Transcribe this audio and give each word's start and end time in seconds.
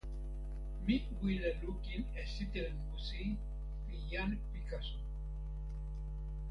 mi 0.85 0.95
wile 1.21 1.49
lukin 1.63 2.03
e 2.21 2.23
sitelen 2.33 2.77
musi 2.89 3.21
pi 3.85 3.95
jan 4.09 4.31
Pikaso. 4.51 4.99